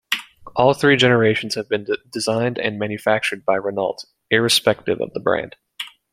All 0.55 0.73
three 0.73 0.97
generations 0.97 1.53
have 1.53 1.69
been 1.69 1.85
designed 2.11 2.57
and 2.57 2.79
manufactured 2.79 3.45
by 3.45 3.53
Renault, 3.57 3.97
irrespective 4.31 4.99
of 4.99 5.13
the 5.13 5.19
brand. 5.19 5.55